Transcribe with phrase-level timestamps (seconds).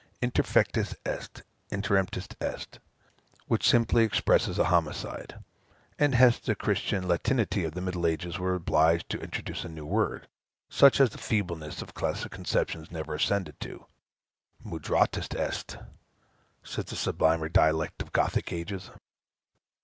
[0.19, 2.79] Interfectus est, interemptus est
[3.45, 5.37] which simply expresses a homicide;
[5.99, 9.85] and hence the Christian Latinity of the middle ages was obliged to introduce a new
[9.85, 10.27] word,
[10.69, 13.85] such as the feebleness of classic conceptions never ascended to.
[14.65, 15.77] Murdratus est,
[16.63, 18.89] says the sublimer dialect of Gothic ages.